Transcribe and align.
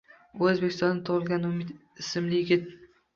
U 0.43 0.47
O'zbekistonda 0.51 1.05
tug'ilgan 1.09 1.45
Umid 1.49 1.75
ismli 2.05 2.39
yigit 2.41 2.65